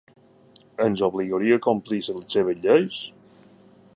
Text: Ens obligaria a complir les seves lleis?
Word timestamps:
Ens 0.85 1.03
obligaria 1.07 1.59
a 1.59 1.63
complir 1.67 2.01
les 2.09 2.27
seves 2.37 2.59
lleis? 2.65 3.01